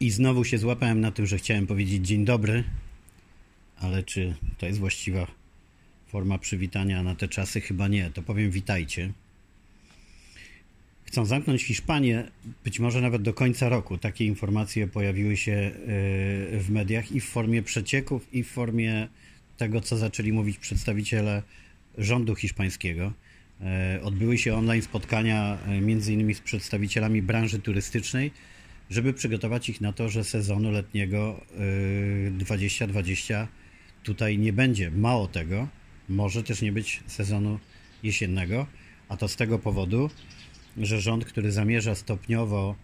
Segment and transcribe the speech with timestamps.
[0.00, 2.64] I znowu się złapałem na tym, że chciałem powiedzieć dzień dobry,
[3.76, 5.26] ale czy to jest właściwa
[6.06, 7.60] forma przywitania na te czasy?
[7.60, 8.10] Chyba nie.
[8.10, 9.12] To powiem witajcie.
[11.04, 12.30] Chcą zamknąć Hiszpanię
[12.64, 13.98] być może nawet do końca roku.
[13.98, 15.72] Takie informacje pojawiły się e,
[16.58, 19.08] w mediach i w formie przecieków, i w formie
[19.56, 21.42] tego, co zaczęli mówić przedstawiciele
[21.98, 23.12] rządu hiszpańskiego.
[23.60, 28.30] E, odbyły się online spotkania e, między innymi z przedstawicielami branży turystycznej,
[28.90, 31.40] żeby przygotować ich na to, że sezonu letniego
[32.30, 33.48] 2020
[34.02, 34.90] tutaj nie będzie.
[34.90, 35.68] Mało tego,
[36.08, 37.58] może też nie być sezonu
[38.02, 38.66] jesiennego,
[39.08, 40.10] a to z tego powodu,
[40.76, 42.74] że rząd, który zamierza stopniowo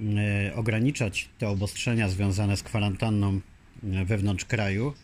[0.00, 3.40] e, ograniczać te obostrzenia związane z kwarantanną
[3.84, 4.94] e, wewnątrz kraju,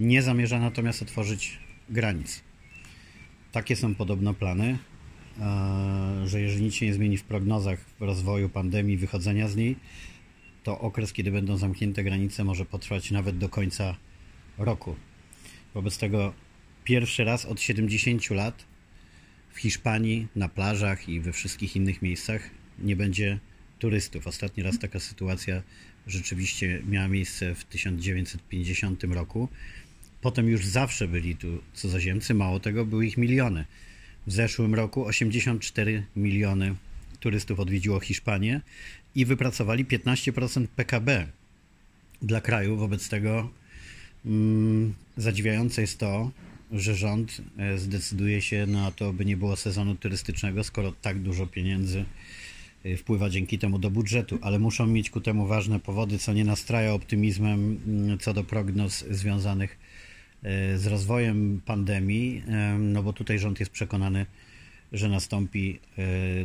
[0.00, 1.58] nie zamierza natomiast otworzyć
[1.90, 2.40] granic.
[3.52, 4.78] Takie są podobno plany,
[6.26, 9.76] że jeżeli nic się nie zmieni w prognozach rozwoju pandemii, wychodzenia z niej,
[10.62, 13.96] to okres, kiedy będą zamknięte granice, może potrwać nawet do końca
[14.58, 14.96] roku.
[15.74, 16.34] Wobec tego
[16.84, 18.64] pierwszy raz od 70 lat
[19.52, 23.38] w Hiszpanii, na plażach i we wszystkich innych miejscach nie będzie
[23.78, 24.26] turystów.
[24.26, 25.62] Ostatni raz taka sytuacja
[26.06, 29.48] rzeczywiście miała miejsce w 1950 roku.
[30.20, 33.64] Potem już zawsze byli tu cudzoziemcy, mało tego, były ich miliony.
[34.26, 36.74] W zeszłym roku 84 miliony
[37.20, 38.60] turystów odwiedziło Hiszpanię
[39.14, 41.26] i wypracowali 15% PKB
[42.22, 42.76] dla kraju.
[42.76, 43.50] Wobec tego
[44.26, 46.30] mm, zadziwiające jest to,
[46.72, 51.46] że rząd e, zdecyduje się na to, by nie było sezonu turystycznego, skoro tak dużo
[51.46, 52.04] pieniędzy
[52.84, 56.44] e, wpływa dzięki temu do budżetu, ale muszą mieć ku temu ważne powody, co nie
[56.44, 59.78] nastraja optymizmem mm, co do prognoz związanych
[60.76, 62.42] z rozwojem pandemii,
[62.78, 64.26] no bo tutaj rząd jest przekonany,
[64.92, 65.78] że nastąpi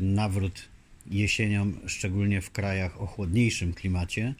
[0.01, 0.67] nawrót
[1.11, 4.33] jesienią, szczególnie w krajach o chłodniejszym klimacie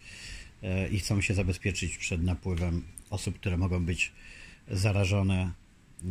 [0.91, 4.11] i chcą się zabezpieczyć przed napływem osób, które mogą być
[4.71, 5.51] zarażone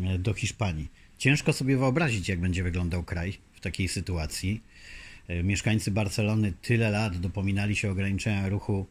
[0.04, 0.88] E, do Hiszpanii.
[1.18, 4.60] Ciężko sobie wyobrazić, jak będzie wyglądał kraj w takiej sytuacji.
[5.28, 8.86] E, mieszkańcy Barcelony tyle lat dopominali się ograniczenia ruchu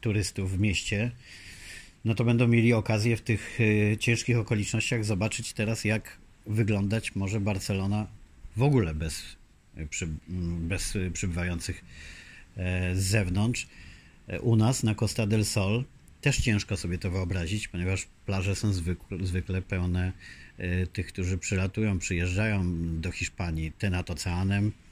[0.00, 1.10] turystów w mieście.
[2.06, 7.40] No to będą mieli okazję w tych e, ciężkich okolicznościach zobaczyć teraz, jak wyglądać może
[7.40, 8.06] Barcelona
[8.56, 9.36] w ogóle bez,
[10.58, 11.84] bez przybywających
[12.94, 13.66] z zewnątrz.
[14.40, 15.84] U nas na Costa del Sol
[16.20, 20.12] też ciężko sobie to wyobrazić, ponieważ plaże są zwykle, zwykle pełne
[20.58, 22.64] e, tych, którzy przylatują, przyjeżdżają
[23.00, 24.85] do Hiszpanii, te nad oceanem, e,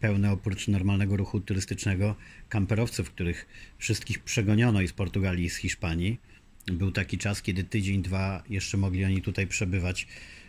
[0.00, 2.14] pełne oprócz normalnego ruchu turystycznego
[2.48, 3.46] kamperowców, których
[3.78, 6.18] wszystkich przegoniono i z Portugalii, i z Hiszpanii.
[6.66, 10.06] Był taki czas, kiedy tydzień, dwa jeszcze mogli oni tutaj przebywać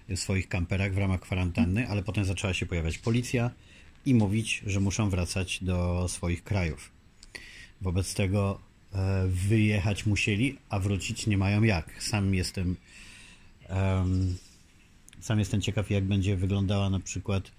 [0.09, 3.51] w swoich kamperach w ramach kwarantanny, ale potem zaczęła się pojawiać policja
[4.05, 6.91] i mówić, że muszą wracać do swoich krajów.
[7.81, 12.03] Wobec tego E, wyjechać musieli, a wrócić nie mają jak.
[12.03, 12.75] Sam jestem
[13.69, 14.37] um,
[15.19, 17.51] sam jestem ciekaw, jak będzie wyglądała na przykład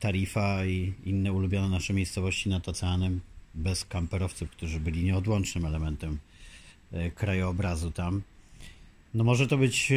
[0.00, 3.20] Tarifa i inne ulubione nasze miejscowości nad oceanem
[3.54, 6.18] bez kamperowców, którzy byli nieodłącznym elementem
[6.92, 8.22] e, krajobrazu tam.
[9.14, 9.92] No może to być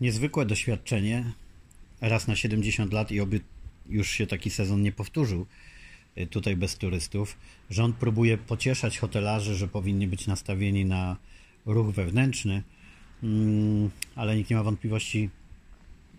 [0.00, 1.32] niezwykłe doświadczenie
[2.00, 3.40] raz na 70 lat i oby
[3.88, 5.46] już się taki sezon nie powtórzył
[6.30, 7.36] tutaj bez turystów.
[7.70, 11.16] Rząd próbuje pocieszać hotelarzy, że powinni być nastawieni na
[11.66, 12.62] ruch wewnętrzny,
[13.22, 15.30] mm, ale nikt nie ma wątpliwości,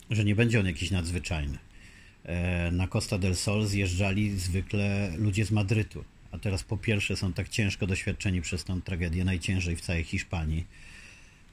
[0.09, 1.57] że nie będzie on jakiś nadzwyczajny.
[2.25, 7.33] E, na Costa del Sol zjeżdżali zwykle ludzie z Madrytu, a teraz po pierwsze są
[7.33, 10.65] tak ciężko doświadczeni przez tą tragedię, najciężej w całej Hiszpanii.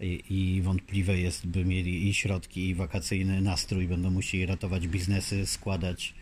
[0.01, 5.47] I, i wątpliwe jest, by mieli i środki, i wakacyjny nastrój, będą musieli ratować biznesy,
[5.47, 6.15] składać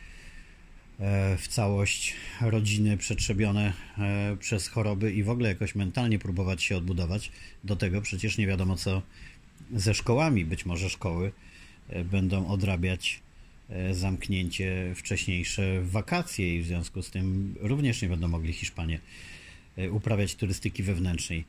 [1.01, 6.77] E, w całość rodziny przetrzebione e, przez choroby i w ogóle jakoś mentalnie próbować się
[6.77, 7.31] odbudować.
[7.65, 9.03] Do tego przecież nie wiadomo co
[9.75, 10.45] ze szkołami.
[10.45, 11.33] Być może szkoły
[12.05, 13.21] będą odrabiać
[13.93, 18.99] zamknięcie wcześniejsze wakacje i w związku z tym również nie będą mogli Hiszpanie
[19.91, 21.45] uprawiać turystyki wewnętrznej.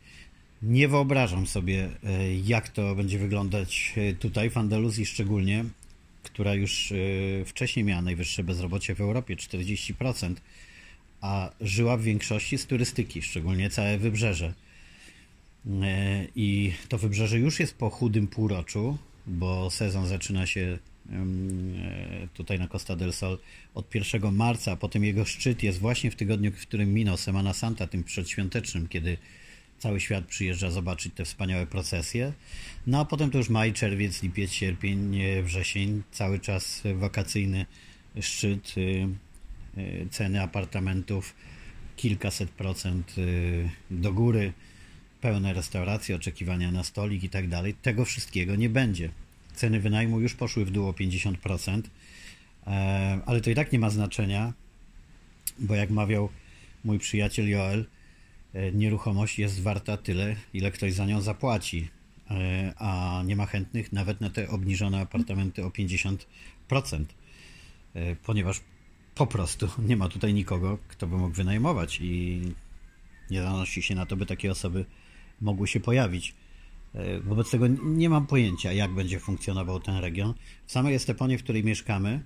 [0.62, 1.90] Nie wyobrażam sobie,
[2.46, 5.66] jak to będzie wyglądać tutaj w Andaluzji szczególnie,
[6.24, 6.94] która już
[7.46, 10.36] wcześniej miała najwyższe bezrobocie w Europie 40%,
[11.22, 14.54] a żyła w większości z turystyki, szczególnie całe wybrzeże.
[16.36, 18.98] I to wybrzeże już jest po chudym półroczu,
[19.28, 20.80] bo sezon zaczyna się
[22.34, 23.38] tutaj na Costa del Sol
[23.76, 27.54] od 1 marca, a potem jego szczyt jest właśnie w tygodniu, w którym minął Semana
[27.54, 29.18] Santa, tym przedświątecznym, kiedy
[29.80, 32.34] Cały świat przyjeżdża zobaczyć te wspaniałe procesje.
[32.88, 37.66] No a potem to już maj, czerwiec, lipiec, sierpień, wrzesień, cały czas wakacyjny
[38.22, 39.08] szczyt, y,
[40.12, 41.36] ceny apartamentów
[41.96, 43.16] kilkaset procent
[43.92, 44.54] do góry,
[45.22, 47.74] pełne restauracje, oczekiwania na stolik i tak dalej.
[47.74, 49.10] Tego wszystkiego nie będzie.
[49.58, 51.82] Ceny wynajmu już poszły w dół o 50%,
[52.68, 54.54] e, ale to i tak nie ma znaczenia,
[55.60, 56.30] bo jak mawiał
[56.84, 57.86] mój przyjaciel Joel,
[58.54, 61.90] e, nieruchomość jest warta tyle, ile ktoś za nią zapłaci,
[62.32, 67.06] e, a nie ma chętnych nawet na te obniżone apartamenty o 50%,
[68.24, 68.62] ponieważ
[69.16, 72.42] po prostu nie ma tutaj nikogo, kto by mógł wynajmować i
[73.32, 74.86] nie zanosi się na to, by takie osoby
[75.42, 76.36] mogły się pojawić.
[76.96, 80.34] E, wobec tego nie mam pojęcia, jak będzie funkcjonował ten region.
[80.66, 82.24] W samej Esteponie, w której mieszkamy,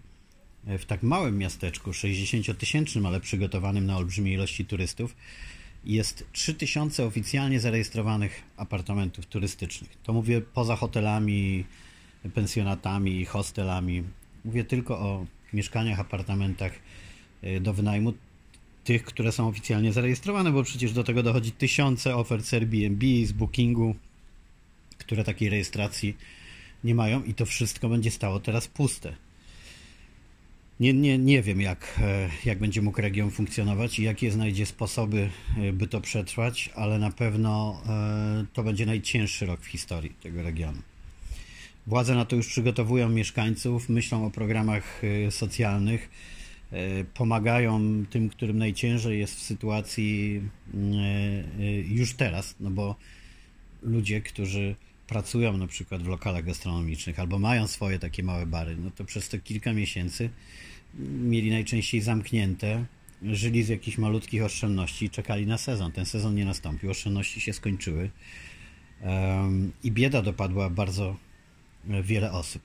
[0.67, 5.15] e, w tak małym miasteczku, 60-tysięcznym, ale przygotowanym na olbrzymie ilości turystów,
[5.85, 9.89] jest 3000 oficjalnie zarejestrowanych apartamentów turystycznych.
[10.03, 11.65] To mówię poza hotelami,
[12.33, 14.03] pensjonatami, hostelami.
[14.45, 16.71] Mówię tylko o mieszkaniach, apartamentach
[17.41, 18.13] e, do wynajmu,
[18.83, 23.31] tych, które są oficjalnie zarejestrowane, bo przecież do tego dochodzi tysiące ofert z Airbnb, z
[23.31, 23.95] Bookingu,
[25.01, 26.17] które takiej rejestracji
[26.83, 29.15] nie mają i to wszystko będzie stało teraz puste.
[30.79, 35.29] Nie, nie, nie wiem, jak, e, jak będzie mógł region funkcjonować i jakie znajdzie sposoby,
[35.57, 37.81] e, by to przetrwać, ale na pewno
[38.53, 40.81] to będzie najcięższy rok w historii tego regionu.
[41.87, 46.09] Władze na to już przygotowują mieszkańców, myślą o programach socjalnych,
[47.13, 50.41] pomagają tym, którym najciężej jest w sytuacji
[51.59, 52.95] y, już teraz, no bo
[53.83, 54.75] ludzie, którzy
[55.11, 59.29] pracują na przykład w lokalach gastronomicznych albo mają swoje takie małe bary, no to przez
[59.29, 60.29] te kilka miesięcy
[61.23, 62.85] mieli najczęściej zamknięte,
[63.21, 65.91] żyli z jakichś malutkich oszczędności i czekali na sezon.
[65.91, 68.09] Ten sezon nie nastąpił, oszczędności się skończyły
[69.83, 71.17] i bieda dopadła bardzo
[72.03, 72.61] wiele osób.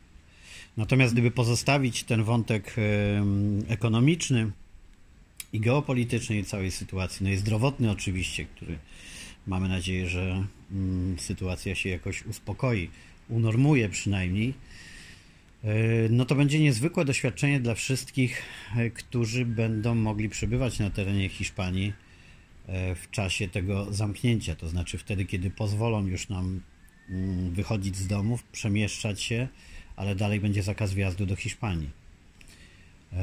[0.77, 2.77] Natomiast gdyby pozostawić ten wątek
[3.69, 4.51] ekonomiczny
[5.53, 8.79] i geopolityczny i całej sytuacji, no i zdrowotny oczywiście, który
[9.47, 12.91] mamy nadzieję, że mm, sytuacja się jakoś uspokoi,
[13.29, 14.55] unormuje przynajmniej,
[15.65, 15.75] e,
[16.11, 18.43] no to będzie niezwykłe doświadczenie dla wszystkich,
[18.77, 21.93] e, którzy będą mogli przebywać na terenie Hiszpanii
[22.67, 26.61] e, w czasie tego zamknięcia, to znaczy wtedy, kiedy pozwolą już nam
[27.11, 29.49] Mm, wychodzić z domów, przemieszczać się,
[29.97, 31.91] ale dalej będzie zakaz wjazdu do Hiszpanii.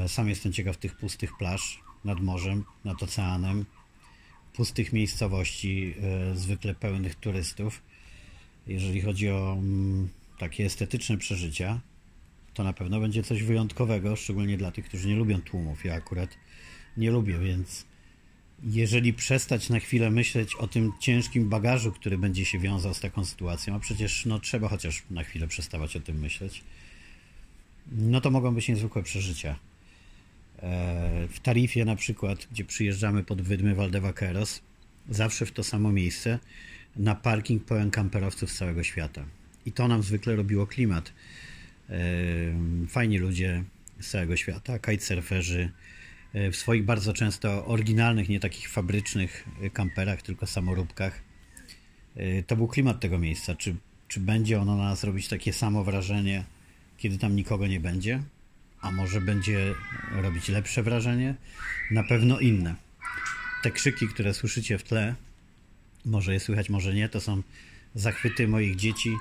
[0.08, 3.66] Sam jestem ciekaw tych pustych plaż nad morzem, nad oceanem,
[4.54, 7.82] pustych miejscowości, e, zwykle pełnych turystów.
[8.68, 10.10] Jeżeli chodzi o mm,
[10.40, 11.80] takie estetyczne przeżycia,
[12.54, 15.86] to na pewno będzie coś wyjątkowego, szczególnie dla tych, którzy nie lubią tłumów.
[15.86, 16.30] Ja akurat
[16.98, 17.86] nie lubię, więc
[18.64, 23.26] jeżeli przestać na chwilę myśleć o tym ciężkim bagażu, który będzie się wiązał z taką
[23.26, 26.64] sytuacją, a przecież no, trzeba chociaż na chwilę przestawać o tym myśleć,
[27.92, 29.56] no to mogą być niezwykłe przeżycia.
[30.64, 34.62] E, w Tarifie na przykład, gdzie przyjeżdżamy pod wydmy Valdevaqueros,
[35.10, 36.40] zawsze w to samo miejsce,
[36.96, 39.26] na parking pełen kamperowców z całego świata.
[39.66, 41.14] I to nam zwykle robiło klimat.
[41.90, 41.96] E,
[42.88, 43.64] fajni ludzie
[44.00, 45.70] z całego świata, kitesurferzy,
[46.34, 51.22] E, w swoich bardzo często oryginalnych, nie takich fabrycznych kamperach, tylko samoróbkach.
[52.48, 53.56] To był klimat tego miejsca.
[53.56, 53.76] Czy,
[54.08, 56.44] czy będzie ono na nas robić takie samo wrażenie,
[56.98, 58.24] kiedy tam nikogo nie będzie?
[58.84, 59.76] A może będzie
[60.12, 61.36] robić lepsze wrażenie?
[61.92, 62.76] Na pewno inne.
[63.64, 65.16] Te krzyki, które słyszycie w tle,
[66.06, 67.42] może je słychać, może nie, to są
[67.96, 69.18] zachwyty moich dzieci,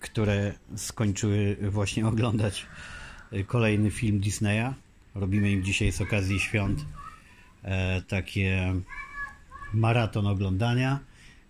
[0.00, 2.66] które skończyły właśnie oglądać
[3.46, 4.74] kolejny film Disneya
[5.14, 6.84] Robimy im dzisiaj z okazji świąt
[7.62, 8.74] e, takie
[9.74, 11.00] maraton oglądania,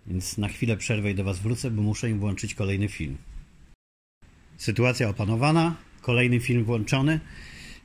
[0.06, 3.16] więc na chwilę przerwę i do Was wrócę, bo muszę im włączyć kolejny film.
[4.56, 7.20] Sytuacja opanowana, kolejny film włączony.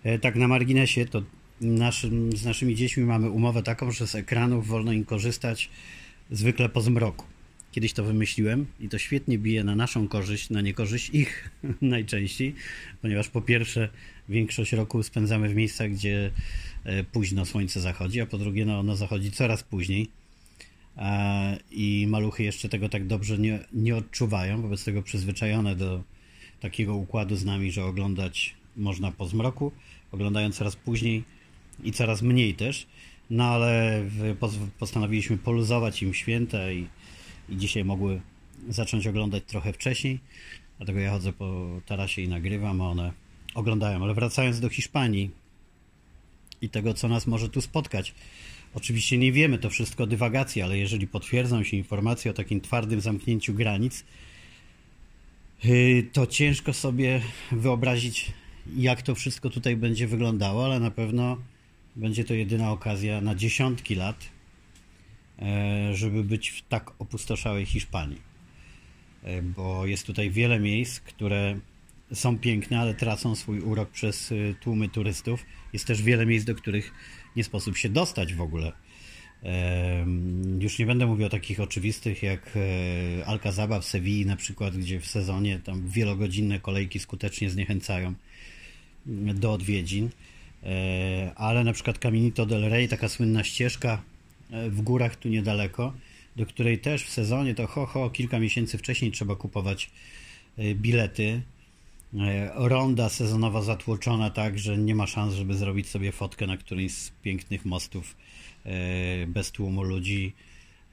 [0.03, 1.23] E, tak na marginesie, to
[1.61, 5.69] naszym, z naszymi dziećmi mamy umowę taką, że z ekranów wolno im korzystać
[6.31, 7.25] zwykle po zmroku.
[7.71, 11.49] Kiedyś to wymyśliłem i to świetnie bije na naszą korzyść, na niekorzyść ich
[11.81, 12.55] najczęściej,
[13.01, 13.89] ponieważ po pierwsze
[14.29, 16.31] większość roku spędzamy w miejscach, gdzie
[16.83, 20.07] e, późno słońce zachodzi, a po drugie no, ono zachodzi coraz później
[21.71, 26.03] i maluchy jeszcze tego tak dobrze nie, nie odczuwają, wobec tego przyzwyczajone do
[26.59, 29.71] takiego układu z nami, że oglądać można po zmroku,
[30.11, 31.23] oglądają coraz później
[31.83, 32.87] i coraz mniej też,
[33.29, 34.03] no ale
[34.79, 36.87] postanowiliśmy poluzować im święta i
[37.49, 38.21] i dzisiaj mogły
[38.69, 40.19] zacząć oglądać trochę wcześniej.
[40.77, 43.13] Dlatego ja chodzę po tarasie i nagrywam, a one
[43.53, 44.03] oglądają.
[44.03, 45.31] Ale wracając do Hiszpanii
[46.61, 48.13] i tego, co nas może tu spotkać.
[48.73, 53.53] Oczywiście nie wiemy, to wszystko dywagacje, ale jeżeli potwierdzą się informacje o takim twardym zamknięciu
[53.53, 54.03] granic,
[56.13, 57.21] to ciężko sobie
[57.51, 58.31] wyobrazić,
[58.77, 61.37] jak to wszystko tutaj będzie wyglądało, ale na pewno
[61.95, 64.29] będzie to jedyna okazja na dziesiątki lat,
[65.93, 68.21] żeby być w tak opustoszałej Hiszpanii.
[69.43, 71.59] Bo jest tutaj wiele miejsc, które
[72.13, 75.45] są piękne, ale tracą swój urok przez tłumy turystów.
[75.73, 76.93] Jest też wiele miejsc, do których
[77.35, 78.71] nie sposób się dostać w ogóle.
[80.59, 84.99] Już nie będę mówił o takich oczywistych jak e, Alcazaba w Sewilli na przykład, gdzie
[84.99, 88.13] w sezonie tam wielogodzinne kolejki skutecznie zniechęcają
[89.35, 90.09] do odwiedzin.
[90.63, 94.01] E, ale na przykład Caminito del Rey, taka słynna ścieżka
[94.51, 95.93] e, w górach tu niedaleko,
[96.35, 99.91] do której też w sezonie to ho, ho, kilka miesięcy wcześniej trzeba kupować
[100.75, 101.41] bilety.
[102.55, 107.09] Ronda sezonowa zatłoczona tak, że nie ma szans, żeby zrobić sobie fotkę na którymś z
[107.09, 108.15] pięknych mostów
[109.27, 110.33] bez tłumu ludzi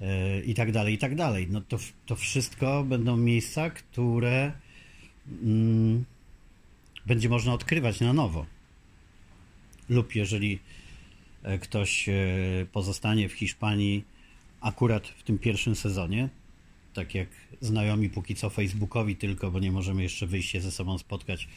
[0.00, 1.46] e, i tak dalej, i tak dalej.
[1.50, 4.52] No to, to wszystko będą miejsca, które
[5.42, 6.04] mm,
[7.06, 8.46] będzie można odkrywać na nowo.
[9.88, 10.58] Lub jeżeli
[11.42, 12.08] e, ktoś
[12.72, 14.04] pozostanie w Hiszpanii
[14.60, 16.28] akurat w tym pierwszym sezonie,
[16.94, 17.28] tak jak
[17.60, 21.48] znajomi póki co Facebookowi tylko, bo nie możemy jeszcze wyjść się ze sobą spotkać,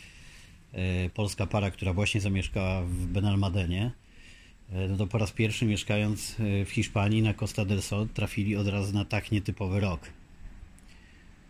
[1.13, 4.04] polska para, która właśnie zamieszkała w Benalmadenie, E,
[4.72, 8.67] no to po raz pierwszy mieszkając e, w Hiszpanii na Costa del Sol trafili od
[8.67, 10.10] razu na tak nietypowy rok.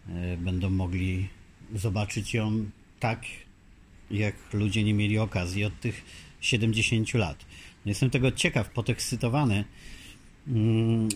[0.10, 1.27] E, będą mogli
[1.75, 2.65] zobaczyć ją
[3.00, 3.24] tak,
[4.12, 6.05] jak ludzie nie mieli okazji od tych
[6.41, 7.45] 70 lat.
[7.86, 9.65] No jestem tego ciekaw, podekscytowany.
[10.48, 11.10] Mm,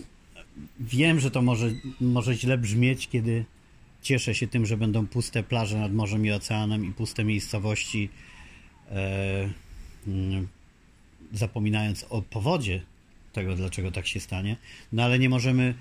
[0.80, 3.44] wiem, że to może, może źle brzmieć, kiedy
[4.02, 8.08] cieszę się tym, że będą puste plaże nad morzem i oceanem i puste miejscowości
[10.06, 10.48] mm,
[11.32, 12.82] zapominając o powodzie
[13.32, 14.56] tego, dlaczego tak się stanie,
[14.92, 15.74] no ale nie możemy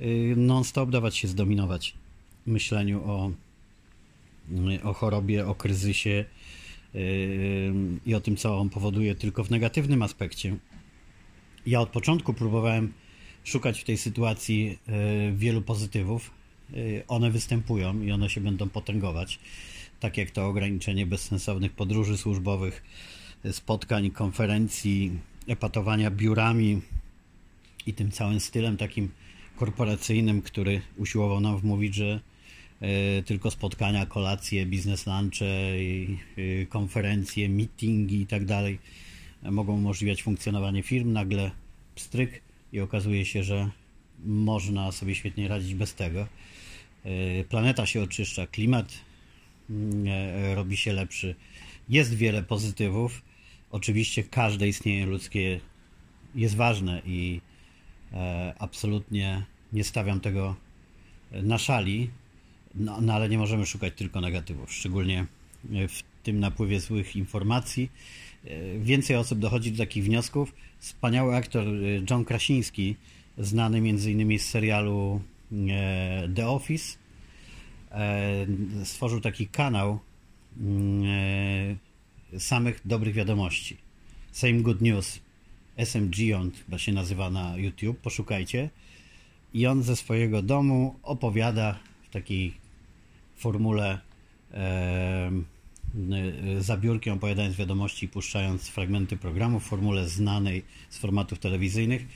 [0.00, 1.94] y, non-stop dawać się zdominować
[2.46, 3.30] myśleniu o,
[4.72, 6.24] y, o chorobie, o kryzysie
[6.94, 7.72] y,
[8.06, 10.56] i o tym, co on powoduje, tylko w negatywnym aspekcie.
[11.66, 12.92] Ja od początku próbowałem
[13.44, 14.78] szukać w tej sytuacji
[15.32, 16.30] wielu pozytywów.
[17.08, 19.38] One występują i one się będą potęgować,
[20.00, 22.82] tak jak to ograniczenie bezsensownych podróży służbowych,
[23.52, 26.80] spotkań, konferencji, epatowania biurami
[27.86, 29.10] i tym całym stylem takim
[29.56, 32.20] korporacyjnym, który usiłował nam wmówić, że
[32.80, 38.78] e, tylko spotkania, kolacje, biznes lunche, e, konferencje, meetingi i tak dalej
[39.42, 41.12] mogą umożliwiać funkcjonowanie firm.
[41.12, 41.50] Nagle
[41.94, 42.40] pstryk
[42.72, 43.70] i okazuje się, że
[44.24, 46.26] można sobie świetnie radzić bez tego.
[47.04, 48.92] E, planeta się oczyszcza, klimat
[49.70, 50.06] mm,
[50.54, 51.34] robi się lepszy.
[51.88, 53.22] Jest wiele pozytywów
[53.74, 55.60] Oczywiście każde istnienie ludzkie
[56.34, 57.40] jest ważne i
[58.12, 60.56] e, absolutnie nie stawiam tego
[61.32, 62.10] na szali,
[62.74, 65.26] no, no, ale nie możemy szukać tylko negatywów, szczególnie
[65.64, 67.90] w tym napływie złych informacji.
[68.44, 70.54] E, więcej osób dochodzi do takich wniosków.
[70.78, 71.70] Wspaniały aktor e,
[72.10, 72.96] John Krasiński,
[73.38, 74.38] znany m.in.
[74.38, 75.20] z serialu
[75.68, 76.98] e, The Office,
[77.90, 78.46] e,
[78.84, 79.98] stworzył taki kanał
[80.60, 81.93] mm, e,
[82.38, 83.76] samych dobrych wiadomości.
[84.32, 85.20] Same Good News.
[85.76, 88.70] SMG on chyba się nazywa na YouTube, poszukajcie.
[89.54, 92.54] I on ze swojego domu opowiada w takiej
[93.36, 93.98] formule
[94.54, 95.30] e,
[96.58, 102.06] za biurkiem, opowiadając wiadomości, puszczając fragmenty programu w formule znanej z formatów telewizyjnych.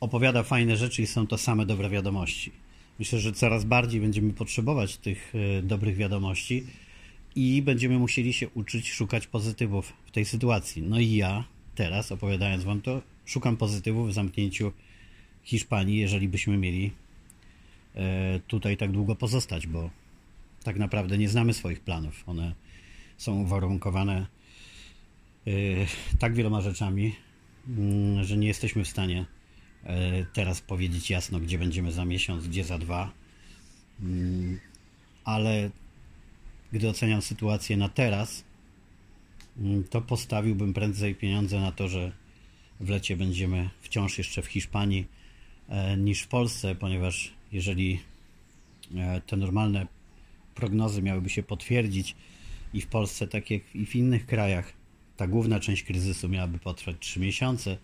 [0.00, 2.52] Opowiada fajne rzeczy i są to same dobre wiadomości.
[2.98, 6.66] Myślę, że coraz bardziej będziemy potrzebować tych e, dobrych wiadomości
[7.36, 10.82] i będziemy musieli się uczyć szukać pozytywów w tej sytuacji.
[10.82, 14.72] No i ja teraz, opowiadając Wam to, szukam pozytywów w zamknięciu
[15.42, 16.92] Hiszpanii, jeżeli byśmy mieli
[17.94, 19.90] e, tutaj tak długo pozostać, bo
[20.64, 22.24] tak naprawdę nie znamy swoich planów.
[22.26, 22.54] One
[23.16, 24.26] są uwarunkowane
[25.46, 25.50] e,
[26.18, 27.14] tak wieloma rzeczami,
[27.68, 29.26] mm, że nie jesteśmy w stanie
[29.84, 33.12] e, teraz powiedzieć jasno, gdzie będziemy za miesiąc, gdzie za dwa.
[34.00, 34.60] Mm,
[35.24, 35.70] ale
[36.72, 38.44] gdy oceniam sytuację na teraz,
[39.58, 42.12] mm, to postawiłbym prędzej pieniądze na to, że
[42.80, 45.06] w lecie będziemy wciąż jeszcze w Hiszpanii
[45.68, 48.00] e, niż w Polsce, ponieważ jeżeli
[48.94, 49.86] e, te normalne
[50.54, 52.14] prognozy miałyby się potwierdzić
[52.74, 54.72] i w Polsce, tak jak i w innych krajach,
[55.16, 57.76] ta główna część kryzysu miałaby potrwać 3 miesiące,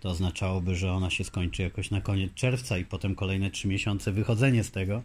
[0.00, 4.12] to oznaczałoby, że ona się skończy jakoś na koniec czerwca i potem kolejne 3 miesiące
[4.12, 5.02] wychodzenie z tego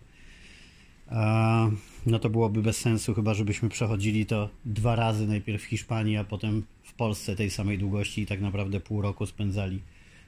[2.05, 6.23] no to byłoby bez sensu, chyba żebyśmy przechodzili to dwa razy, najpierw w Hiszpanii, a
[6.23, 9.79] potem w Polsce tej samej długości i tak naprawdę pół roku spędzali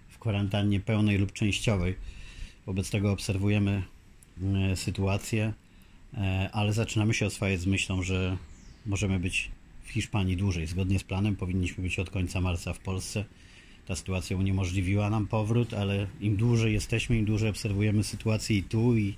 [0.09, 1.95] w kwarantannie pełnej lub częściowej.
[2.65, 3.83] Wobec tego obserwujemy
[4.43, 5.53] e, sytuację,
[6.13, 8.37] e, ale zaczynamy się oswajać z myślą, że
[8.85, 9.51] możemy być
[9.83, 10.67] w Hiszpanii dłużej.
[10.67, 13.25] Zgodnie z planem powinniśmy być od końca marca w Polsce.
[13.85, 18.97] ta sytuacja uniemożliwiła nam powrót, ale im dłużej jesteśmy, im dłużej obserwujemy sytuację i tu,
[18.97, 19.15] i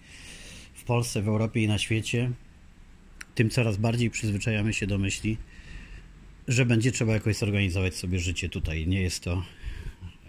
[0.90, 2.32] Polsce, w Europie i na świecie,
[3.36, 5.38] tym coraz bardziej przyzwyczajamy się do myśli,
[6.48, 8.88] że będzie trzeba jakoś zorganizować sobie życie tutaj.
[8.88, 9.44] Nie jest to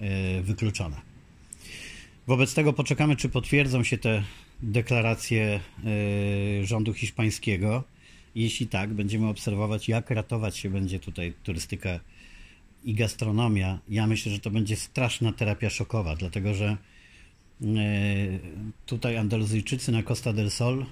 [0.00, 0.96] e, wykluczone.
[2.26, 4.22] Wobec tego poczekamy, czy potwierdzą się te
[4.62, 5.60] deklaracje
[6.60, 7.84] e, rządu hiszpańskiego.
[8.34, 12.00] Jeśli tak, będziemy obserwować, jak ratować się będzie tutaj turystyka
[12.84, 13.78] i gastronomia.
[13.88, 16.76] Ja myślę, że to będzie straszna terapia szokowa, dlatego że
[18.86, 20.86] tutaj Andaluzyjczycy na Costa del Sol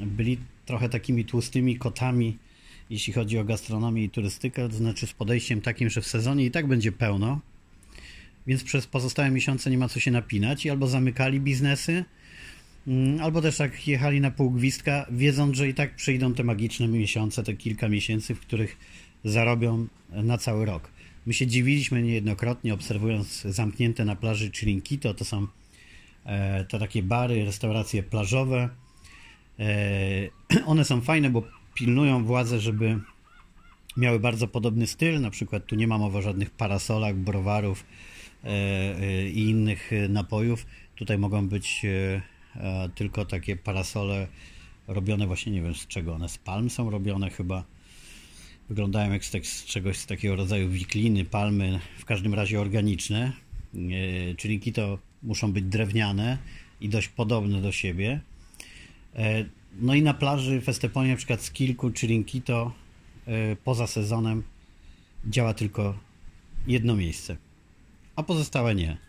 [0.00, 2.38] byli trochę takimi tłustymi kotami,
[2.90, 6.50] jeśli chodzi o gastronomię i turystykę, to znaczy z podejściem takim, że w sezonie i
[6.50, 7.40] tak będzie pełno,
[8.46, 12.04] więc przez pozostałe miesiące nie ma co się napinać i albo zamykali biznesy,
[12.86, 16.88] mm, albo też tak jechali na pół gwizdka, wiedząc, że i tak przyjdą te magiczne
[16.88, 18.76] miesiące, te kilka miesięcy, w których
[19.24, 20.90] zarobią na cały rok.
[21.26, 25.46] My się dziwiliśmy niejednokrotnie, obserwując zamknięte na plaży Chirinquito, to są e,
[26.68, 28.68] te takie bary, restauracje plażowe.
[29.58, 31.42] E, one są fajne, bo
[31.74, 33.00] pilnują władze, żeby
[33.96, 35.20] miały bardzo podobny styl.
[35.20, 37.84] Na przykład tu nie ma mowy o żadnych parasolach, browarów
[38.44, 40.66] e, i innych napojów.
[40.94, 41.86] Tutaj mogą być
[42.94, 44.26] tylko takie parasole
[44.88, 47.64] robione właśnie, nie wiem z czego one, z palm są robione chyba
[48.68, 53.32] Wyglądają jak z, tak, czegoś z takiego rodzaju wikliny, palmy, w każdym razie organiczne.
[53.74, 56.38] E, czyli kito muszą być drewniane
[56.80, 58.20] i dość podobne do siebie.
[59.16, 59.44] E,
[59.80, 62.72] no i na plaży w Esteponie na przykład z kilku Chirinkito
[63.26, 64.42] e, poza sezonem
[65.26, 65.98] działa tylko
[66.66, 67.36] jedno miejsce,
[68.16, 69.06] a pozostałe nie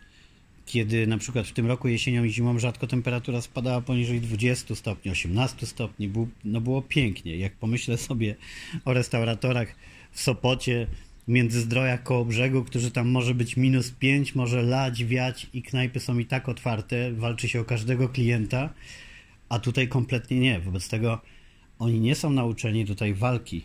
[0.68, 5.10] kiedy na przykład w tym roku jesienią i zimą rzadko temperatura spadała poniżej 20 stopni,
[5.10, 6.10] 18 stopni,
[6.44, 7.36] no było pięknie.
[7.36, 8.36] Jak pomyślę sobie
[8.84, 9.74] o restauratorach
[10.12, 10.86] w Sopocie,
[11.28, 16.00] między zdrojach koło brzegu, którzy tam może być minus 5, może lać, wiać i knajpy
[16.00, 18.74] są i tak otwarte, walczy się o każdego klienta,
[19.48, 20.60] a tutaj kompletnie nie.
[20.60, 21.20] Wobec tego
[21.78, 23.64] oni nie są nauczeni tutaj walki.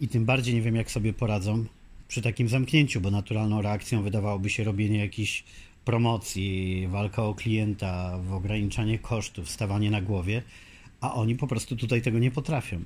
[0.00, 1.64] I tym bardziej nie wiem, jak sobie poradzą
[2.08, 5.44] przy takim zamknięciu, bo naturalną reakcją wydawałoby się robienie jakichś
[5.84, 10.42] promocji, walka o klienta, w ograniczanie kosztów, stawanie na głowie,
[11.00, 12.80] a oni po prostu tutaj tego nie potrafią.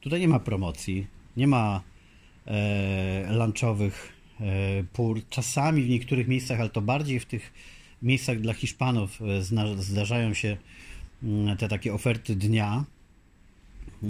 [0.00, 1.82] Tutaj nie ma promocji, nie ma
[3.30, 4.44] lunchowych e,
[4.92, 5.20] pór.
[5.30, 7.52] Czasami w niektórych miejscach, ale to bardziej w tych
[8.02, 9.42] miejscach dla Hiszpanów e,
[9.82, 10.56] zdarzają się
[11.22, 12.84] mm, te takie oferty dnia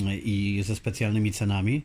[0.06, 1.82] e, i ze specjalnymi cenami,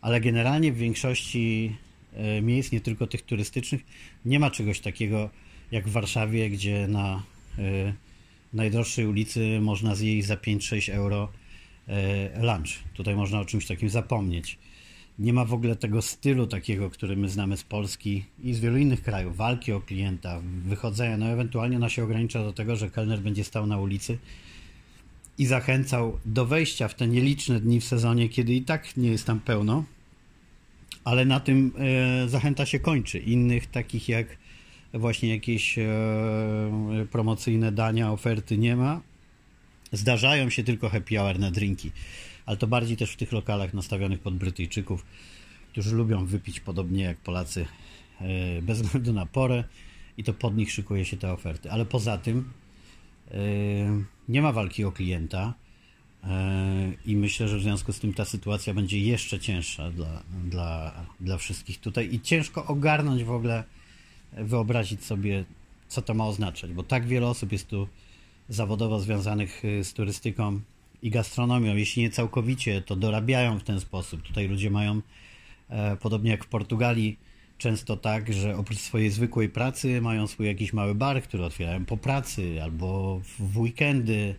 [0.00, 1.72] ale generalnie w większości
[2.16, 3.84] E, miejsc, nie tylko tych turystycznych.
[4.24, 5.30] Nie ma czegoś takiego
[5.70, 7.22] jak w Warszawie, gdzie na
[7.58, 7.92] e,
[8.52, 11.28] najdroższej ulicy można zjeść za 5-6 euro
[11.88, 12.68] e, lunch.
[12.94, 14.58] Tutaj można o czymś takim zapomnieć.
[15.18, 18.76] Nie ma w ogóle tego stylu takiego, który my znamy z Polski i z wielu
[18.76, 19.36] innych krajów.
[19.36, 21.16] Walki o klienta, wychodzenia.
[21.16, 24.18] No ewentualnie ona się ogranicza do tego, że kelner będzie stał na ulicy
[25.38, 29.26] i zachęcał do wejścia w te nieliczne dni w sezonie, kiedy i tak nie jest
[29.26, 29.84] tam pełno
[31.04, 33.18] ale na tym e, zachęta się kończy.
[33.18, 34.26] Innych takich jak
[34.94, 35.86] właśnie jakieś e,
[37.10, 39.00] promocyjne dania, oferty nie ma.
[39.92, 41.90] Zdarzają się tylko happy hour na drinki,
[42.46, 45.04] ale to bardziej też w tych lokalach nastawionych pod Brytyjczyków,
[45.72, 47.66] którzy lubią wypić podobnie jak Polacy
[48.20, 49.64] e, bez względu na porę
[50.18, 51.70] i to pod nich szykuje się te oferty.
[51.70, 52.50] Ale poza tym
[54.28, 55.54] nie ma walki o klienta
[57.06, 61.38] i myślę, że w związku z tym ta sytuacja będzie jeszcze cięższa dla, dla, dla
[61.38, 63.64] wszystkich tutaj i ciężko ogarnąć w ogóle,
[64.32, 65.44] wyobrazić sobie,
[65.88, 67.88] co to ma oznaczać, bo tak wiele osób jest tu
[68.48, 70.60] zawodowo związanych z turystyką
[71.04, 71.76] i gastronomią.
[71.76, 74.22] Jeśli nie całkowicie, to dorabiają w ten sposób.
[74.22, 75.00] Tutaj ludzie mają,
[75.68, 77.18] e, podobnie jak w Portugalii,
[77.58, 81.96] często tak, że oprócz swojej zwykłej pracy mają swój jakiś mały bar, który otwierają po
[81.96, 84.34] pracy albo w weekendy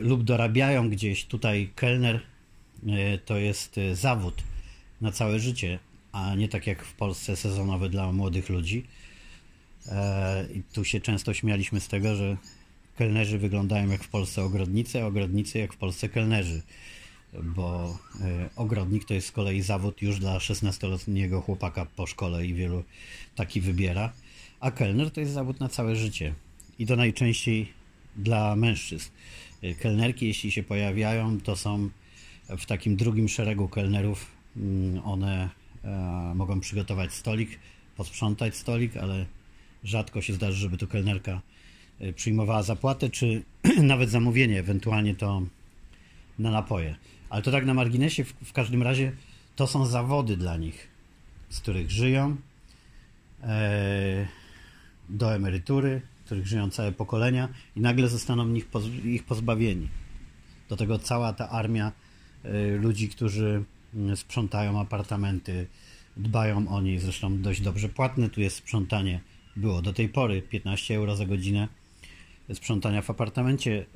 [0.00, 1.24] lub dorabiają gdzieś.
[1.24, 2.20] Tutaj kelner
[2.86, 4.42] e, to jest e, zawód
[5.00, 5.78] na całe życie,
[6.12, 8.84] a nie tak jak w Polsce sezonowy dla młodych ludzi.
[10.54, 12.36] I tu się często śmialiśmy z tego, że
[12.96, 16.62] kelnerzy wyglądają jak w Polsce ogrodnicy, a ogrodnicy jak w Polsce kelnerzy.
[17.42, 17.98] Bo
[18.56, 22.84] ogrodnik to jest z kolei zawód już dla 16-letniego chłopaka po szkole i wielu
[23.34, 24.12] taki wybiera.
[24.60, 26.34] A kelner to jest zawód na całe życie.
[26.78, 27.72] I to najczęściej
[28.16, 29.10] dla mężczyzn.
[29.80, 31.90] Kelnerki, jeśli się pojawiają, to są
[32.48, 34.30] w takim drugim szeregu kelnerów.
[34.56, 35.50] Mm, one
[35.84, 37.58] e, mogą przygotować stolik,
[37.96, 39.26] posprzątać stolik, ale
[39.84, 41.53] rzadko się zdarzy, żeby tu kelnerka e,
[42.16, 43.42] przyjmowała zapłatę, czy
[43.82, 45.42] nawet zamówienie, ewentualnie to
[46.38, 46.96] na napoje.
[47.30, 49.12] Ale to tak na marginesie, w, w każdym razie
[49.56, 50.88] to są zawody dla nich,
[51.48, 52.36] z których żyją
[53.42, 54.26] e,
[55.08, 58.66] do emerytury, których żyją całe pokolenia i nagle zostaną ich,
[59.04, 59.88] ich pozbawieni.
[60.68, 61.92] Do tego cała ta armia
[62.44, 65.66] e, ludzi, którzy mm, sprzątają apartamenty,
[66.16, 69.20] dbają o nie, zresztą dość dobrze płatne tu jest sprzątanie.
[69.56, 71.68] Było do tej pory 15 euro za godzinę
[72.52, 73.86] sprzątania w apartamencie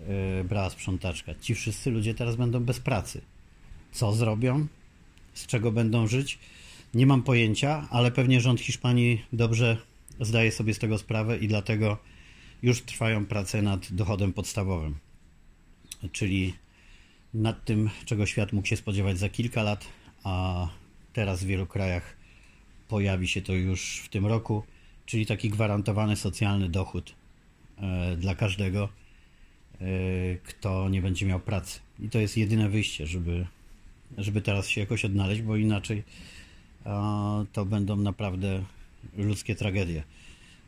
[0.40, 1.34] e, brała sprzątaczka.
[1.34, 3.20] Ci wszyscy ludzie teraz będą bez pracy.
[3.92, 4.66] Co zrobią?
[5.34, 6.38] Z czego będą żyć?
[6.94, 9.76] Nie mam pojęcia, ale pewnie rząd Hiszpanii dobrze
[10.20, 11.98] zdaje sobie z tego sprawę i dlatego
[12.62, 14.94] już trwają prace nad dochodem podstawowym.
[16.12, 16.54] Czyli
[17.34, 19.86] nad tym, czego świat mógł się spodziewać za kilka lat,
[20.24, 20.68] a
[21.12, 22.16] teraz w wielu krajach
[22.88, 24.62] pojawi się to już w tym roku,
[25.06, 27.14] czyli taki gwarantowany socjalny dochód
[28.16, 28.88] dla każdego,
[29.80, 29.86] e,
[30.44, 31.80] kto nie będzie miał pracy.
[32.00, 33.46] I to jest jedyne wyjście, żeby,
[34.18, 36.02] żeby teraz się jakoś odnaleźć, bo inaczej
[37.52, 38.64] to będą naprawdę
[39.16, 40.02] ludzkie tragedie.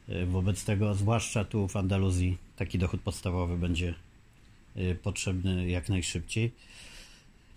[0.09, 3.94] E, wobec tego, zwłaszcza tu w Andaluzji, taki dochód podstawowy będzie
[5.03, 6.53] potrzebny jak najszybciej.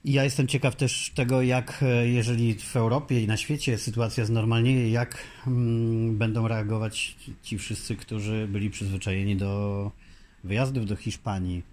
[0.06, 4.89] Ja jestem ciekaw też tego, jak e, jeżeli w Europie i na świecie sytuacja znormalnieje,
[4.89, 9.92] jak mm, będą reagować ci wszyscy, którzy byli przyzwyczajeni do
[10.44, 11.63] wyjazdów do Hiszpanii.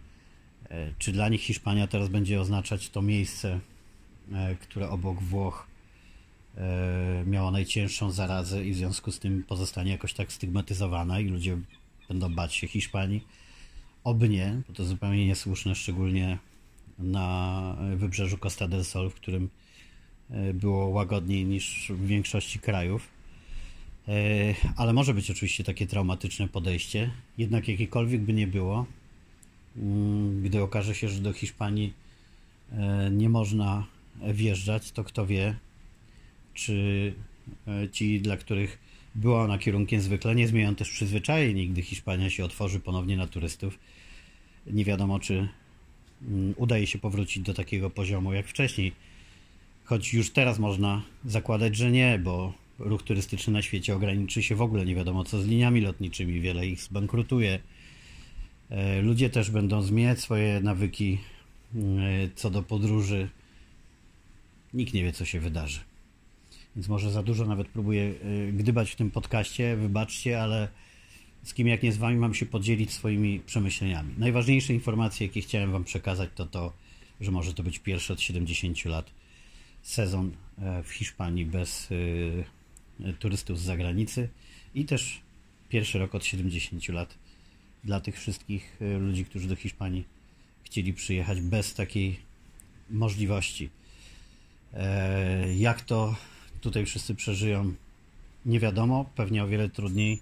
[0.71, 3.61] E, czy dla nich Hiszpania teraz będzie oznaczać to miejsce,
[4.33, 5.71] e, które obok Włoch
[7.27, 11.59] miało najcięższą zarazę i w związku z tym pozostanie jakoś tak stygmatyzowana i ludzie
[12.09, 13.25] będą bać się Hiszpanii?
[14.05, 16.39] Oby nie, bo to zupełnie niesłuszne, szczególnie
[17.01, 19.49] na wybrzeżu Costa del Sol, w którym
[20.31, 23.09] e, było łagodniej niż w większości krajów.
[24.09, 24.13] E,
[24.77, 27.11] ale może być oczywiście takie traumatyczne podejście.
[27.39, 28.87] Jednak jakiekolwiek by nie było,
[29.77, 31.93] mm, gdy okaże się, że do Hiszpanii
[32.73, 33.87] e, nie można
[34.33, 35.55] wjeżdżać, to kto wie,
[36.55, 37.15] czy
[37.93, 38.79] ci, dla których
[39.15, 43.79] była ona kierunkiem zwykle, nie zmienią też przyzwyczajeń, gdy Hiszpania się otworzy ponownie na turystów.
[44.67, 45.49] Nie wiadomo, czy
[46.57, 48.93] udaje się powrócić do takiego poziomu jak wcześniej.
[49.85, 54.63] Choć już teraz można zakładać, że nie, bo ruch turystyczny na świecie ograniczy się w
[54.63, 54.87] ogóle.
[54.87, 57.59] Nie wiadomo co z liniami lotniczymi, wiele ich zbankrutuje.
[58.71, 61.19] E, ludzie też będą zmieniać swoje nawyki
[61.75, 63.29] mm, e, co do podróży.
[64.75, 65.81] Nikt nie wie, co się wydarzy.
[66.77, 68.03] Więc może za dużo nawet próbuję
[68.49, 70.69] e, gdybać w tym podcaście, wybaczcie, ale
[71.43, 74.15] z kim jak nie z Wami mam się podzielić swoimi przemyśleniami.
[74.19, 76.73] Najważniejsze informacje, jakie chciałem Wam przekazać, to to,
[77.21, 79.11] że może to być pierwszy od 70 lat
[79.83, 81.89] sezon e, w Hiszpanii bez
[83.01, 84.29] e, turystów z zagranicy
[84.75, 85.21] i też
[85.69, 87.19] pierwszy rok od 70 lat
[87.85, 90.05] dla tych wszystkich e, ludzi, którzy do Hiszpanii
[90.63, 92.19] chcieli przyjechać bez takiej
[92.91, 93.71] możliwości.
[95.57, 96.17] Jak to
[96.61, 97.75] tutaj wszyscy przeżyją,
[98.47, 100.21] nie wiadomo, pewnie o wiele trudniej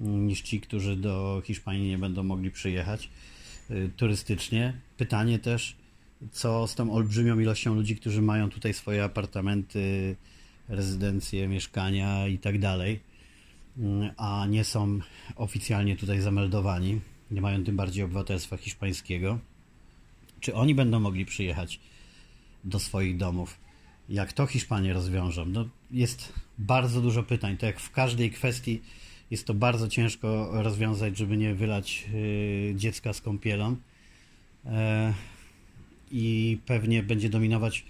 [0.00, 3.08] niż ci, którzy do Hiszpanii nie będą mogli przyjechać
[3.70, 4.80] y, turystycznie.
[4.96, 5.76] Pytanie też,
[6.32, 10.16] co z tą olbrzymią ilością ludzi, którzy mają tutaj swoje apartamenty,
[10.68, 13.00] rezydencje, mieszkania i tak dalej,
[13.78, 13.82] y,
[14.16, 15.00] a nie są
[15.36, 19.38] oficjalnie tutaj zameldowani, nie mają tym bardziej obywatelstwa hiszpańskiego.
[20.40, 21.80] Czy oni będą mogli przyjechać
[22.64, 23.58] do swoich domów?
[24.08, 25.44] Jak to Hiszpanie rozwiążą?
[25.44, 27.56] No, jest bardzo dużo pytań.
[27.56, 28.82] To jak w każdej kwestii
[29.30, 33.76] jest to bardzo ciężko rozwiązać, żeby nie wylać y, dziecka z kąpielą.
[34.66, 35.14] E,
[36.12, 37.84] I pewnie będzie dominować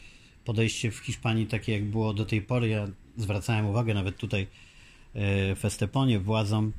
[0.44, 2.68] podejście w Hiszpanii takie, jak było do tej pory.
[2.68, 6.72] Ja zwracałem uwagę nawet tutaj e, w Esteponie władzom,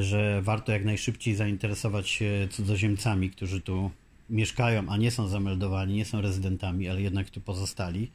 [0.00, 3.90] że warto jak najszybciej zainteresować się cudzoziemcami, którzy tu
[4.30, 8.10] mieszkają, a nie są zameldowani, nie są rezydentami, ale jednak tu pozostali,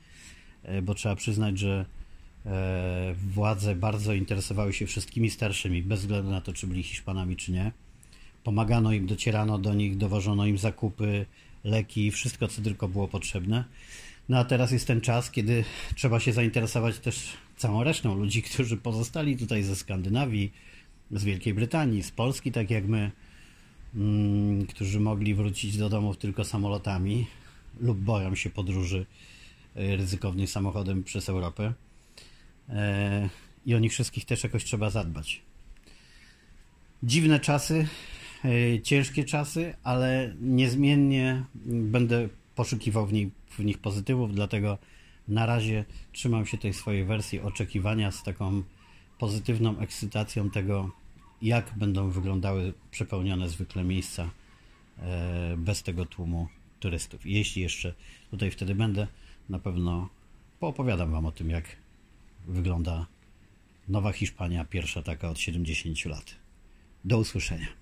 [0.63, 1.85] e, bo trzeba przyznać, że
[3.33, 7.71] władze bardzo interesowały się wszystkimi starszymi, bez względu na to, czy byli Hiszpanami, czy nie.
[8.43, 11.25] Pomagano im, docierano do nich, dowożono im zakupy,
[11.63, 13.63] leki, wszystko, co tylko było potrzebne.
[14.29, 15.63] No a teraz jest ten czas, kiedy
[15.95, 20.51] trzeba się zainteresować też całą resztą ludzi, którzy pozostali tutaj ze Skandynawii,
[21.11, 23.11] z Wielkiej Brytanii, z Polski, tak jak my,
[23.95, 27.27] mm, którzy mogli wrócić do domów tylko samolotami
[27.79, 29.05] lub boją się podróży
[29.75, 31.73] e, ryzykownej samochodem przez Europę.
[32.71, 33.29] E,
[33.65, 35.41] i o nich wszystkich też jakoś trzeba zadbać.
[37.03, 37.87] Dziwne czasy,
[38.45, 44.77] e, ciężkie czasy, ale niezmiennie będę poszukiwał w nich, w nich pozytywów, dlatego
[45.27, 48.63] na razie trzymam się tej swojej wersji oczekiwania z taką
[49.19, 50.91] pozytywną ekscytacją tego,
[51.41, 54.29] jak będą wyglądały przepełnione zwykle miejsca
[54.99, 56.47] e, bez tego tłumu
[56.79, 57.25] turystów.
[57.25, 57.93] jeśli jeszcze
[58.31, 59.07] tutaj wtedy będę,
[59.49, 60.09] na pewno
[60.59, 61.80] poopowiadam Wam o tym, jak
[62.47, 63.05] wygląda
[63.87, 66.35] Nowa Hiszpania, pierwsza taka od 70 lat.
[67.05, 67.80] Do usłyszenia.